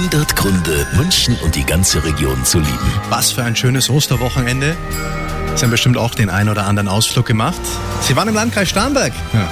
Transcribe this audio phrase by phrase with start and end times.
[0.00, 2.92] 100 Gründe, München und die ganze Region zu lieben.
[3.10, 4.74] Was für ein schönes Osterwochenende.
[5.56, 7.60] Sie haben bestimmt auch den einen oder anderen Ausflug gemacht.
[8.00, 9.12] Sie waren im Landkreis Starnberg.
[9.34, 9.50] Ja,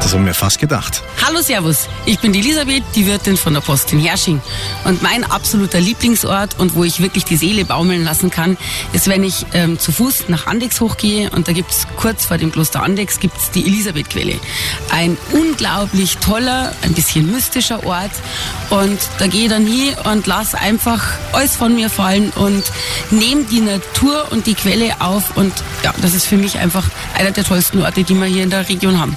[0.00, 1.02] das haben wir fast gedacht.
[1.24, 4.40] Hallo Servus, ich bin die Elisabeth, die Wirtin von der Post in Hersching.
[4.84, 8.56] Und mein absoluter Lieblingsort und wo ich wirklich die Seele baumeln lassen kann,
[8.92, 12.52] ist, wenn ich ähm, zu Fuß nach Andex hochgehe und da gibt's kurz vor dem
[12.52, 14.38] Kloster Andex gibt's die Elisabethquelle.
[14.90, 18.12] Ein unglaublich toller, ein bisschen mystischer Ort
[18.70, 21.02] und da gehe ich dann hin und lass einfach
[21.32, 22.64] alles von mir fallen und
[23.10, 25.52] nehme die Natur und die Quelle auf und
[25.82, 26.84] ja, das ist für mich einfach
[27.14, 29.16] einer der tollsten Orte, die wir hier in der Region haben.